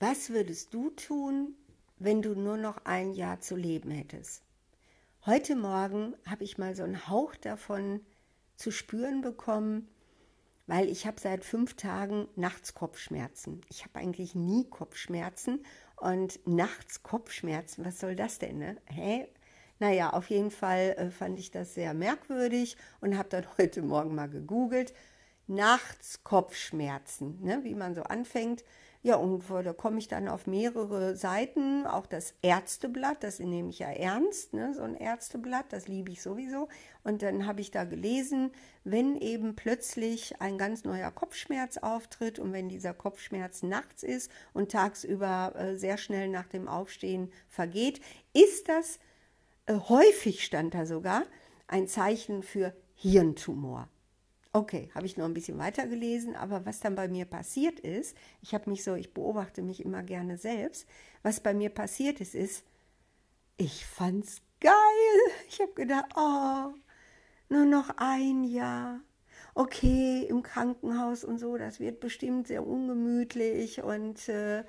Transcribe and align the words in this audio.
Was 0.00 0.30
würdest 0.30 0.74
du 0.74 0.90
tun, 0.90 1.56
wenn 1.98 2.22
du 2.22 2.36
nur 2.36 2.56
noch 2.56 2.84
ein 2.84 3.14
Jahr 3.14 3.40
zu 3.40 3.56
leben 3.56 3.90
hättest? 3.90 4.44
Heute 5.26 5.56
Morgen 5.56 6.14
habe 6.24 6.44
ich 6.44 6.56
mal 6.56 6.76
so 6.76 6.84
einen 6.84 7.08
Hauch 7.08 7.34
davon 7.34 8.00
zu 8.54 8.70
spüren 8.70 9.22
bekommen, 9.22 9.88
weil 10.68 10.88
ich 10.88 11.04
habe 11.04 11.20
seit 11.20 11.44
fünf 11.44 11.74
Tagen 11.74 12.28
nachts 12.36 12.74
Kopfschmerzen. 12.74 13.60
Ich 13.70 13.82
habe 13.82 13.98
eigentlich 13.98 14.36
nie 14.36 14.70
Kopfschmerzen 14.70 15.64
und 15.96 16.46
nachts 16.46 17.02
Kopfschmerzen, 17.02 17.84
was 17.84 17.98
soll 17.98 18.14
das 18.14 18.38
denn? 18.38 18.58
Ne? 18.58 18.76
Hä? 18.86 19.26
Naja, 19.80 20.10
auf 20.10 20.30
jeden 20.30 20.52
Fall 20.52 20.94
äh, 20.96 21.10
fand 21.10 21.40
ich 21.40 21.50
das 21.50 21.74
sehr 21.74 21.92
merkwürdig 21.92 22.76
und 23.00 23.18
habe 23.18 23.30
dann 23.30 23.46
heute 23.58 23.82
Morgen 23.82 24.14
mal 24.14 24.28
gegoogelt. 24.28 24.94
Nachts 25.48 26.22
Kopfschmerzen, 26.22 27.42
ne? 27.42 27.64
wie 27.64 27.74
man 27.74 27.96
so 27.96 28.04
anfängt. 28.04 28.62
Ja, 29.02 29.14
und 29.14 29.44
da 29.48 29.72
komme 29.72 29.98
ich 29.98 30.08
dann 30.08 30.26
auf 30.26 30.48
mehrere 30.48 31.14
Seiten, 31.14 31.86
auch 31.86 32.06
das 32.06 32.34
Ärzteblatt, 32.42 33.22
das 33.22 33.38
nehme 33.38 33.70
ich 33.70 33.78
ja 33.78 33.90
ernst, 33.90 34.54
ne, 34.54 34.74
so 34.74 34.82
ein 34.82 34.96
Ärzteblatt, 34.96 35.66
das 35.72 35.86
liebe 35.86 36.10
ich 36.10 36.20
sowieso. 36.20 36.68
Und 37.04 37.22
dann 37.22 37.46
habe 37.46 37.60
ich 37.60 37.70
da 37.70 37.84
gelesen, 37.84 38.50
wenn 38.82 39.16
eben 39.16 39.54
plötzlich 39.54 40.40
ein 40.40 40.58
ganz 40.58 40.82
neuer 40.82 41.12
Kopfschmerz 41.12 41.78
auftritt 41.78 42.40
und 42.40 42.52
wenn 42.52 42.68
dieser 42.68 42.92
Kopfschmerz 42.92 43.62
nachts 43.62 44.02
ist 44.02 44.32
und 44.52 44.72
tagsüber 44.72 45.54
äh, 45.54 45.76
sehr 45.76 45.96
schnell 45.96 46.28
nach 46.28 46.48
dem 46.48 46.66
Aufstehen 46.66 47.30
vergeht, 47.46 48.00
ist 48.32 48.68
das, 48.68 48.98
äh, 49.66 49.74
häufig 49.74 50.44
stand 50.44 50.74
da 50.74 50.86
sogar, 50.86 51.22
ein 51.68 51.86
Zeichen 51.86 52.42
für 52.42 52.74
Hirntumor. 52.94 53.88
Okay, 54.52 54.90
habe 54.94 55.06
ich 55.06 55.16
noch 55.16 55.26
ein 55.26 55.34
bisschen 55.34 55.58
weiter 55.58 55.86
gelesen, 55.86 56.34
aber 56.34 56.64
was 56.64 56.80
dann 56.80 56.94
bei 56.94 57.06
mir 57.06 57.26
passiert 57.26 57.80
ist, 57.80 58.16
ich 58.40 58.54
habe 58.54 58.70
mich 58.70 58.82
so, 58.82 58.94
ich 58.94 59.12
beobachte 59.12 59.62
mich 59.62 59.84
immer 59.84 60.02
gerne 60.02 60.38
selbst, 60.38 60.88
was 61.22 61.40
bei 61.40 61.52
mir 61.52 61.68
passiert 61.68 62.20
ist, 62.20 62.34
ist, 62.34 62.64
ich 63.58 63.84
fand's 63.84 64.40
geil. 64.60 64.72
Ich 65.48 65.60
habe 65.60 65.72
gedacht, 65.74 66.06
oh, 66.16 66.72
nur 67.48 67.64
noch 67.66 67.90
ein 67.96 68.44
Jahr. 68.44 69.00
Okay, 69.54 70.24
im 70.28 70.42
Krankenhaus 70.42 71.24
und 71.24 71.38
so, 71.38 71.56
das 71.58 71.80
wird 71.80 72.00
bestimmt 72.00 72.46
sehr 72.46 72.66
ungemütlich 72.66 73.82
und 73.82 74.28
äh, 74.28 74.64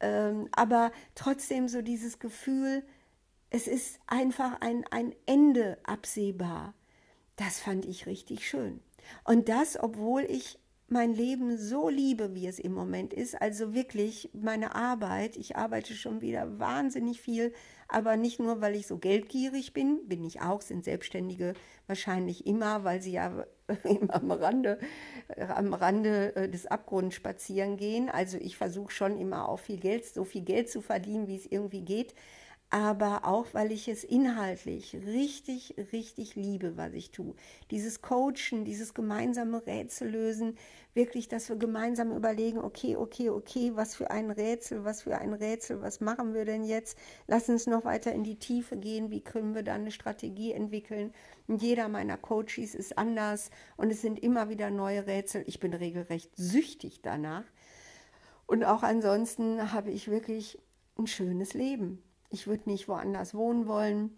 ähm, 0.00 0.48
aber 0.52 0.92
trotzdem 1.14 1.68
so 1.68 1.82
dieses 1.82 2.18
Gefühl, 2.18 2.84
es 3.50 3.68
ist 3.68 4.00
einfach 4.06 4.60
ein, 4.60 4.84
ein 4.90 5.14
Ende 5.26 5.78
absehbar. 5.84 6.74
Das 7.36 7.60
fand 7.60 7.84
ich 7.84 8.06
richtig 8.06 8.48
schön. 8.48 8.80
Und 9.24 9.48
das, 9.48 9.82
obwohl 9.82 10.22
ich 10.22 10.58
mein 10.88 11.14
Leben 11.14 11.56
so 11.56 11.88
liebe, 11.88 12.34
wie 12.34 12.46
es 12.46 12.58
im 12.58 12.72
Moment 12.72 13.14
ist. 13.14 13.40
Also 13.40 13.74
wirklich 13.74 14.30
meine 14.34 14.74
Arbeit. 14.74 15.36
Ich 15.36 15.56
arbeite 15.56 15.94
schon 15.94 16.20
wieder 16.20 16.58
wahnsinnig 16.58 17.20
viel, 17.20 17.52
aber 17.88 18.16
nicht 18.16 18.38
nur, 18.38 18.60
weil 18.60 18.74
ich 18.76 18.86
so 18.86 18.98
geldgierig 18.98 19.72
bin, 19.72 20.06
bin 20.06 20.22
ich 20.24 20.42
auch, 20.42 20.60
sind 20.60 20.84
Selbstständige 20.84 21.54
wahrscheinlich 21.86 22.46
immer, 22.46 22.84
weil 22.84 23.00
sie 23.00 23.12
ja 23.12 23.46
am 24.08 24.30
Rande, 24.30 24.78
am 25.36 25.72
Rande 25.72 26.36
äh, 26.36 26.48
des 26.48 26.66
Abgrunds 26.66 27.16
spazieren 27.16 27.76
gehen. 27.76 28.10
Also 28.10 28.36
ich 28.36 28.56
versuche 28.56 28.92
schon 28.92 29.18
immer 29.18 29.48
auch 29.48 29.60
viel 29.60 29.80
Geld, 29.80 30.04
so 30.04 30.24
viel 30.24 30.42
Geld 30.42 30.68
zu 30.68 30.82
verdienen, 30.82 31.28
wie 31.28 31.36
es 31.36 31.46
irgendwie 31.46 31.82
geht 31.82 32.14
aber 32.74 33.24
auch, 33.24 33.46
weil 33.52 33.70
ich 33.70 33.86
es 33.86 34.02
inhaltlich 34.02 34.96
richtig, 35.06 35.76
richtig 35.92 36.34
liebe, 36.34 36.76
was 36.76 36.92
ich 36.92 37.12
tue. 37.12 37.36
Dieses 37.70 38.02
Coachen, 38.02 38.64
dieses 38.64 38.94
gemeinsame 38.94 39.64
Rätsel 39.64 40.10
lösen, 40.10 40.58
wirklich, 40.92 41.28
dass 41.28 41.48
wir 41.48 41.54
gemeinsam 41.54 42.10
überlegen, 42.10 42.58
okay, 42.58 42.96
okay, 42.96 43.30
okay, 43.30 43.70
was 43.76 43.94
für 43.94 44.10
ein 44.10 44.32
Rätsel, 44.32 44.82
was 44.82 45.02
für 45.02 45.16
ein 45.16 45.34
Rätsel, 45.34 45.82
was 45.82 46.00
machen 46.00 46.34
wir 46.34 46.44
denn 46.44 46.64
jetzt? 46.64 46.98
Lass 47.28 47.48
uns 47.48 47.68
noch 47.68 47.84
weiter 47.84 48.10
in 48.10 48.24
die 48.24 48.40
Tiefe 48.40 48.76
gehen, 48.76 49.12
wie 49.12 49.20
können 49.20 49.54
wir 49.54 49.62
dann 49.62 49.82
eine 49.82 49.92
Strategie 49.92 50.50
entwickeln? 50.50 51.12
Und 51.46 51.62
jeder 51.62 51.88
meiner 51.88 52.16
Coaches 52.16 52.74
ist 52.74 52.98
anders 52.98 53.50
und 53.76 53.92
es 53.92 54.02
sind 54.02 54.18
immer 54.18 54.48
wieder 54.48 54.70
neue 54.70 55.06
Rätsel. 55.06 55.44
Ich 55.46 55.60
bin 55.60 55.74
regelrecht 55.74 56.32
süchtig 56.34 57.02
danach. 57.02 57.44
Und 58.48 58.64
auch 58.64 58.82
ansonsten 58.82 59.72
habe 59.72 59.92
ich 59.92 60.10
wirklich 60.10 60.58
ein 60.98 61.06
schönes 61.06 61.54
Leben. 61.54 62.02
Ich 62.34 62.48
würde 62.48 62.68
nicht 62.68 62.88
woanders 62.88 63.32
wohnen 63.32 63.68
wollen. 63.68 64.10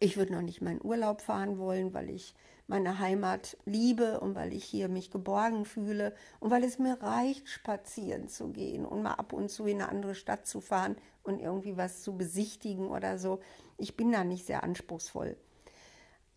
Ich 0.00 0.16
würde 0.16 0.32
noch 0.32 0.40
nicht 0.40 0.62
meinen 0.62 0.82
Urlaub 0.82 1.20
fahren 1.20 1.58
wollen, 1.58 1.92
weil 1.92 2.08
ich 2.08 2.34
meine 2.66 2.98
Heimat 2.98 3.58
liebe 3.66 4.20
und 4.20 4.34
weil 4.34 4.54
ich 4.54 4.64
hier 4.64 4.88
mich 4.88 5.10
geborgen 5.10 5.66
fühle 5.66 6.14
und 6.40 6.50
weil 6.50 6.64
es 6.64 6.78
mir 6.78 6.94
reicht, 7.02 7.50
spazieren 7.50 8.26
zu 8.28 8.48
gehen 8.48 8.86
und 8.86 9.02
mal 9.02 9.16
ab 9.16 9.34
und 9.34 9.50
zu 9.50 9.66
in 9.66 9.82
eine 9.82 9.90
andere 9.90 10.14
Stadt 10.14 10.46
zu 10.46 10.62
fahren 10.62 10.96
und 11.24 11.40
irgendwie 11.40 11.76
was 11.76 12.00
zu 12.02 12.16
besichtigen 12.16 12.88
oder 12.88 13.18
so. 13.18 13.40
Ich 13.76 13.98
bin 13.98 14.12
da 14.12 14.24
nicht 14.24 14.46
sehr 14.46 14.64
anspruchsvoll. 14.64 15.36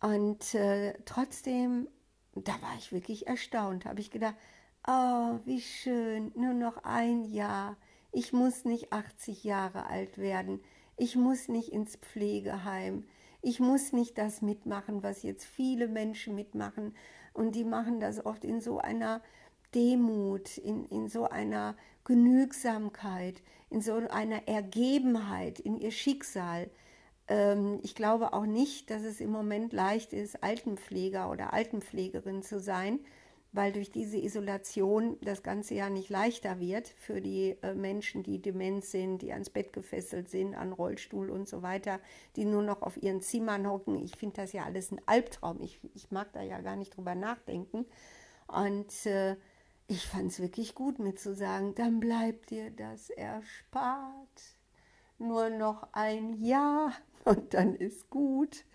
Und 0.02 0.54
äh, 0.54 0.92
trotzdem, 1.06 1.88
da 2.34 2.52
war 2.60 2.76
ich 2.76 2.92
wirklich 2.92 3.26
erstaunt, 3.26 3.86
habe 3.86 4.00
ich 4.00 4.10
gedacht, 4.10 4.36
oh, 4.86 5.38
wie 5.46 5.62
schön, 5.62 6.30
nur 6.34 6.52
noch 6.52 6.84
ein 6.84 7.24
Jahr. 7.24 7.78
Ich 8.12 8.34
muss 8.34 8.66
nicht 8.66 8.92
80 8.92 9.44
Jahre 9.44 9.86
alt 9.86 10.18
werden. 10.18 10.60
Ich 10.96 11.14
muss 11.14 11.48
nicht 11.48 11.72
ins 11.72 11.96
Pflegeheim. 11.96 13.04
Ich 13.42 13.60
muss 13.60 13.92
nicht 13.92 14.16
das 14.16 14.40
mitmachen, 14.40 15.02
was 15.02 15.22
jetzt 15.22 15.44
viele 15.44 15.88
Menschen 15.88 16.34
mitmachen. 16.34 16.94
Und 17.34 17.54
die 17.54 17.64
machen 17.64 18.00
das 18.00 18.24
oft 18.24 18.44
in 18.44 18.60
so 18.60 18.78
einer 18.78 19.20
Demut, 19.74 20.56
in, 20.56 20.86
in 20.86 21.08
so 21.08 21.24
einer 21.28 21.76
Genügsamkeit, 22.04 23.42
in 23.68 23.82
so 23.82 23.94
einer 24.08 24.48
Ergebenheit 24.48 25.60
in 25.60 25.76
ihr 25.76 25.90
Schicksal. 25.90 26.70
Ähm, 27.28 27.80
ich 27.82 27.94
glaube 27.94 28.32
auch 28.32 28.46
nicht, 28.46 28.90
dass 28.90 29.02
es 29.02 29.20
im 29.20 29.30
Moment 29.30 29.74
leicht 29.74 30.14
ist, 30.14 30.42
Altenpfleger 30.42 31.30
oder 31.30 31.52
Altenpflegerin 31.52 32.42
zu 32.42 32.58
sein 32.58 33.00
weil 33.56 33.72
durch 33.72 33.90
diese 33.90 34.18
Isolation 34.18 35.16
das 35.22 35.42
Ganze 35.42 35.74
ja 35.74 35.88
nicht 35.88 36.10
leichter 36.10 36.60
wird 36.60 36.88
für 36.88 37.22
die 37.22 37.56
äh, 37.62 37.74
Menschen, 37.74 38.22
die 38.22 38.40
dement 38.40 38.84
sind, 38.84 39.22
die 39.22 39.32
ans 39.32 39.48
Bett 39.48 39.72
gefesselt 39.72 40.28
sind, 40.28 40.54
an 40.54 40.74
Rollstuhl 40.74 41.30
und 41.30 41.48
so 41.48 41.62
weiter, 41.62 41.98
die 42.36 42.44
nur 42.44 42.62
noch 42.62 42.82
auf 42.82 43.02
ihren 43.02 43.22
Zimmern 43.22 43.66
hocken. 43.66 43.96
Ich 44.04 44.14
finde 44.16 44.42
das 44.42 44.52
ja 44.52 44.64
alles 44.64 44.92
ein 44.92 45.00
Albtraum. 45.06 45.62
Ich, 45.62 45.80
ich 45.94 46.10
mag 46.10 46.34
da 46.34 46.42
ja 46.42 46.60
gar 46.60 46.76
nicht 46.76 46.94
drüber 46.94 47.14
nachdenken. 47.14 47.86
Und 48.46 49.06
äh, 49.06 49.36
ich 49.86 50.06
fand 50.06 50.32
es 50.32 50.40
wirklich 50.40 50.74
gut, 50.74 50.98
mir 50.98 51.14
zu 51.14 51.34
sagen, 51.34 51.74
dann 51.74 51.98
bleibt 51.98 52.50
dir 52.50 52.70
das 52.70 53.08
erspart. 53.08 54.58
Nur 55.16 55.48
noch 55.48 55.88
ein 55.92 56.42
Jahr 56.44 56.92
und 57.24 57.54
dann 57.54 57.74
ist 57.74 58.10
gut. 58.10 58.66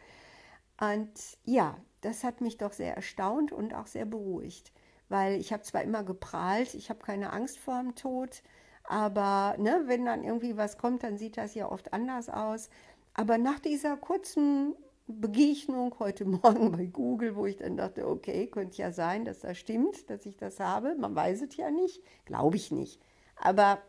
Und 0.79 1.13
ja, 1.45 1.77
das 2.01 2.23
hat 2.23 2.41
mich 2.41 2.57
doch 2.57 2.73
sehr 2.73 2.95
erstaunt 2.95 3.51
und 3.51 3.73
auch 3.73 3.87
sehr 3.87 4.05
beruhigt, 4.05 4.71
weil 5.09 5.39
ich 5.39 5.53
habe 5.53 5.63
zwar 5.63 5.83
immer 5.83 6.03
geprahlt, 6.03 6.73
ich 6.73 6.89
habe 6.89 6.99
keine 6.99 7.33
Angst 7.33 7.59
vor 7.59 7.79
dem 7.81 7.95
Tod, 7.95 8.41
aber 8.83 9.55
ne, 9.57 9.83
wenn 9.85 10.05
dann 10.05 10.23
irgendwie 10.23 10.57
was 10.57 10.77
kommt, 10.77 11.03
dann 11.03 11.17
sieht 11.17 11.37
das 11.37 11.55
ja 11.55 11.71
oft 11.71 11.93
anders 11.93 12.29
aus. 12.29 12.69
Aber 13.13 13.37
nach 13.37 13.59
dieser 13.59 13.97
kurzen 13.97 14.75
Begegnung 15.07 15.95
heute 15.99 16.25
Morgen 16.25 16.71
bei 16.71 16.85
Google, 16.85 17.35
wo 17.35 17.45
ich 17.45 17.57
dann 17.57 17.77
dachte, 17.77 18.07
okay, 18.07 18.47
könnte 18.47 18.77
ja 18.77 18.91
sein, 18.91 19.25
dass 19.25 19.39
das 19.39 19.57
stimmt, 19.57 20.09
dass 20.09 20.25
ich 20.25 20.37
das 20.37 20.59
habe. 20.59 20.95
Man 20.95 21.15
weiß 21.15 21.41
es 21.41 21.55
ja 21.57 21.71
nicht, 21.71 22.01
glaube 22.25 22.57
ich 22.57 22.71
nicht. 22.71 23.01
Aber 23.35 23.81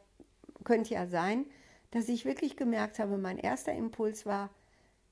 könnte 0.64 0.94
ja 0.94 1.06
sein, 1.06 1.46
dass 1.90 2.08
ich 2.08 2.24
wirklich 2.24 2.56
gemerkt 2.56 2.98
habe, 2.98 3.18
mein 3.18 3.38
erster 3.38 3.72
Impuls 3.72 4.26
war, 4.26 4.50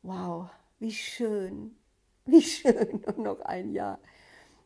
wow, 0.02 0.48
wie 0.78 0.92
schön, 0.92 1.76
wie 2.26 2.42
schön, 2.42 3.04
und 3.04 3.18
noch 3.18 3.40
ein 3.40 3.72
Jahr. 3.72 3.98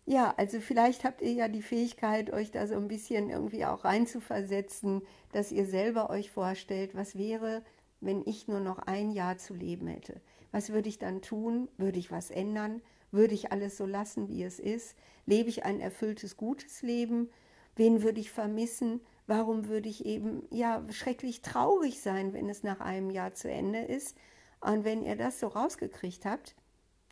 Ja, 0.07 0.35
also 0.37 0.61
vielleicht 0.61 1.05
habt 1.05 1.23
ihr 1.23 1.33
ja 1.33 1.49
die 1.49 1.63
Fähigkeit, 1.63 2.31
euch 2.31 2.51
da 2.51 2.67
so 2.67 2.75
ein 2.75 2.89
bisschen 2.89 3.31
irgendwie 3.31 3.65
auch 3.65 3.85
reinzuversetzen, 3.85 5.03
dass 5.33 5.51
ihr 5.51 5.65
selber 5.65 6.11
euch 6.11 6.31
vorstellt, 6.31 6.95
was 6.95 7.17
wäre, 7.17 7.63
wenn 8.01 8.23
ich 8.27 8.47
nur 8.47 8.61
noch 8.61 8.79
ein 8.81 9.13
Jahr 9.13 9.39
zu 9.39 9.55
leben 9.55 9.87
hätte. 9.87 10.21
Was 10.53 10.71
würde 10.71 10.91
ich 10.91 10.99
dann 10.99 11.23
tun? 11.23 11.69
Würde 11.79 11.99
ich 11.99 12.11
was 12.11 12.31
ändern? 12.31 12.83
Würde 13.11 13.35
ich 13.35 13.51
alles 13.51 13.79
so 13.79 13.87
lassen, 13.87 14.29
wie 14.29 14.43
es 14.43 14.59
ist? 14.59 14.95
Lebe 15.25 15.49
ich 15.49 15.65
ein 15.65 15.81
erfülltes, 15.81 16.37
gutes 16.37 16.83
Leben? 16.83 17.31
Wen 17.77 18.03
würde 18.03 18.21
ich 18.21 18.31
vermissen? 18.31 19.01
Warum 19.27 19.69
würde 19.69 19.89
ich 19.89 20.05
eben 20.05 20.47
ja 20.51 20.85
schrecklich 20.91 21.41
traurig 21.41 22.01
sein, 22.01 22.35
wenn 22.35 22.51
es 22.51 22.63
nach 22.63 22.81
einem 22.81 23.11
Jahr 23.11 23.33
zu 23.33 23.51
Ende 23.51 23.81
ist? 23.81 24.17
Und 24.61 24.85
wenn 24.85 25.03
ihr 25.03 25.17
das 25.17 25.41
so 25.41 25.47
rausgekriegt 25.47 26.27
habt, 26.27 26.55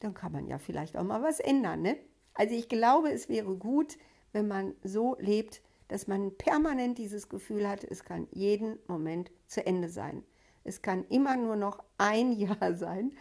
dann 0.04 0.14
kann 0.14 0.32
man 0.32 0.46
ja 0.46 0.58
vielleicht 0.58 0.96
auch 0.96 1.04
mal 1.04 1.22
was 1.22 1.40
ändern. 1.40 1.82
Ne? 1.82 1.96
Also 2.34 2.54
ich 2.54 2.68
glaube, 2.68 3.10
es 3.10 3.28
wäre 3.28 3.56
gut, 3.56 3.98
wenn 4.32 4.48
man 4.48 4.74
so 4.82 5.16
lebt, 5.18 5.62
dass 5.88 6.06
man 6.06 6.36
permanent 6.36 6.98
dieses 6.98 7.28
Gefühl 7.28 7.68
hat, 7.68 7.84
es 7.84 8.04
kann 8.04 8.26
jeden 8.32 8.78
Moment 8.86 9.30
zu 9.46 9.64
Ende 9.66 9.88
sein. 9.88 10.24
Es 10.64 10.80
kann 10.80 11.04
immer 11.08 11.36
nur 11.36 11.56
noch 11.56 11.82
ein 11.98 12.32
Jahr 12.38 12.74
sein 12.74 13.12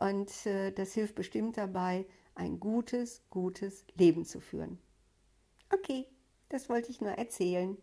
und 0.00 0.46
äh, 0.46 0.72
das 0.72 0.92
hilft 0.92 1.14
bestimmt 1.14 1.56
dabei, 1.56 2.06
ein 2.34 2.60
gutes, 2.60 3.22
gutes 3.30 3.84
Leben 3.96 4.24
zu 4.24 4.40
führen. 4.40 4.78
Okay, 5.72 6.06
das 6.48 6.68
wollte 6.68 6.90
ich 6.90 7.00
nur 7.00 7.12
erzählen. 7.12 7.76